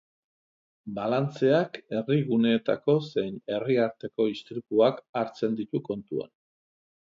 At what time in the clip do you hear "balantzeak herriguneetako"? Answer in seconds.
0.95-2.97